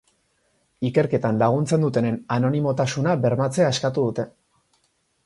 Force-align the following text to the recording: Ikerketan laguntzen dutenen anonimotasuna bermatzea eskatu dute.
Ikerketan 0.89 1.41
laguntzen 1.43 1.85
dutenen 1.85 2.17
anonimotasuna 2.37 3.13
bermatzea 3.27 3.69
eskatu 3.77 4.07
dute. 4.09 4.27